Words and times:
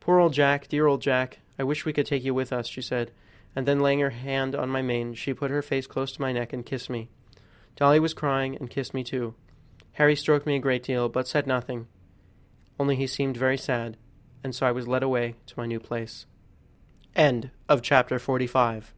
"Poor 0.00 0.18
old 0.18 0.32
Jack! 0.32 0.66
dear 0.68 0.86
old 0.86 1.02
Jack! 1.02 1.40
I 1.58 1.62
wish 1.62 1.84
we 1.84 1.92
could 1.92 2.06
take 2.06 2.24
you 2.24 2.32
with 2.32 2.54
us," 2.54 2.66
she 2.68 2.80
said, 2.80 3.10
and 3.54 3.68
then 3.68 3.80
laying 3.80 4.00
her 4.00 4.08
hand 4.08 4.54
on 4.54 4.70
my 4.70 4.80
mane 4.80 5.12
she 5.12 5.34
put 5.34 5.50
her 5.50 5.60
face 5.60 5.86
close 5.86 6.10
to 6.12 6.22
my 6.22 6.32
neck 6.32 6.54
and 6.54 6.64
kissed 6.64 6.88
me. 6.88 7.10
Dolly 7.76 8.00
was 8.00 8.14
crying 8.14 8.56
and 8.56 8.70
kissed 8.70 8.94
me 8.94 9.04
too. 9.04 9.34
Harry 9.92 10.16
stroked 10.16 10.46
me 10.46 10.56
a 10.56 10.60
great 10.60 10.82
deal, 10.84 11.10
but 11.10 11.28
said 11.28 11.46
nothing, 11.46 11.86
only 12.80 12.96
he 12.96 13.06
seemed 13.06 13.36
very 13.36 13.58
sad, 13.58 13.98
and 14.42 14.54
so 14.54 14.64
I 14.66 14.72
wa 17.70 18.80